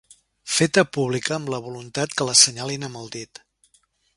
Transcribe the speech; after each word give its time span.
Feta 0.53 0.83
pública 0.97 1.35
amb 1.35 1.51
la 1.55 1.59
voluntat 1.67 2.17
que 2.21 2.27
l'assenyalin 2.31 2.89
amb 2.89 3.01
el 3.03 3.13
dit. 3.19 3.43